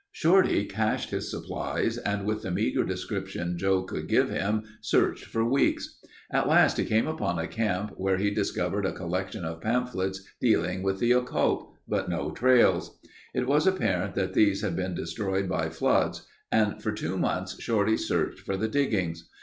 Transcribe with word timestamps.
Shorty 0.11 0.65
cached 0.65 1.11
his 1.11 1.29
supplies 1.29 1.95
and 1.99 2.25
with 2.25 2.41
the 2.41 2.49
meager 2.49 2.83
description 2.83 3.55
Joe 3.55 3.83
could 3.83 4.07
give 4.07 4.31
him, 4.31 4.63
searched 4.81 5.25
for 5.25 5.45
weeks. 5.47 5.99
At 6.31 6.47
last 6.47 6.77
he 6.77 6.85
came 6.85 7.05
upon 7.05 7.37
a 7.37 7.45
camp 7.47 7.93
where 7.97 8.17
he 8.17 8.31
discovered 8.31 8.83
a 8.83 8.93
collection 8.93 9.45
of 9.45 9.61
pamphlets 9.61 10.23
dealing 10.39 10.81
with 10.81 10.97
the 10.97 11.11
occult, 11.11 11.71
but 11.87 12.09
no 12.09 12.31
trails. 12.31 12.97
It 13.35 13.45
was 13.45 13.67
apparent 13.67 14.15
that 14.15 14.33
these 14.33 14.61
had 14.63 14.75
been 14.75 14.95
destroyed 14.95 15.47
by 15.47 15.69
floods 15.69 16.25
and 16.51 16.81
for 16.81 16.91
two 16.91 17.15
months 17.15 17.61
Shorty 17.61 17.95
searched 17.95 18.39
for 18.39 18.57
the 18.57 18.67
diggings. 18.67 19.29